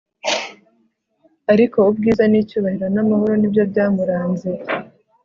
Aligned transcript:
ariko 1.53 1.77
ubwiza 1.89 2.23
n'icyubahiro 2.27 2.87
n'amahoro 2.95 3.33
ni 3.37 3.47
byo 3.51 3.63
byamuranze 3.71 4.49